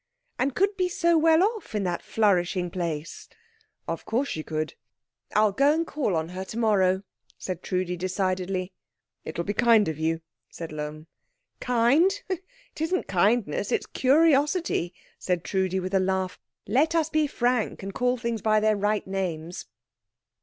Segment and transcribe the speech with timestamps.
[0.39, 3.29] "And could be so well off in that flourishing place!"
[3.87, 4.73] "Of course she could."
[5.35, 7.03] "I'll go and call on her to morrow,"
[7.37, 8.73] said Trudi decidedly.
[9.25, 11.05] "It will be kind of you," said Lohm.
[11.59, 12.23] "Kind!
[12.29, 12.41] It
[12.81, 16.39] isn't kindness, it's curiosity," said Trudi with a laugh.
[16.65, 19.67] "Let us be frank, and call things by their right names."